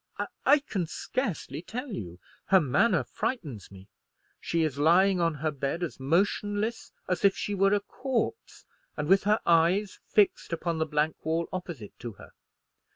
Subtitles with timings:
[0.47, 2.19] "I can scarcely tell you.
[2.45, 3.87] Her manner frightens me.
[4.39, 8.65] She is lying on her bed as motionless as if she were a corpse,
[8.97, 12.31] and with her eyes fixed upon the blank wall opposite to her.